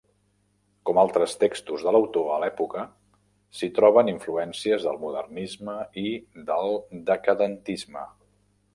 [0.89, 2.87] Com altres textos de l'autor a l'època,
[3.59, 6.19] s'hi troben influències del modernisme i
[6.53, 6.77] del
[7.13, 8.13] decadentisme.